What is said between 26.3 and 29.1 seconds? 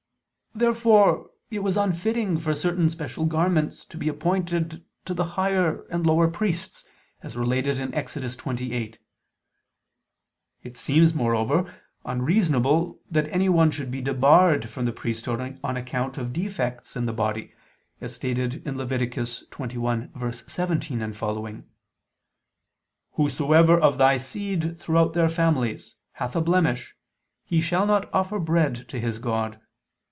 a blemish, he shall not offer bread to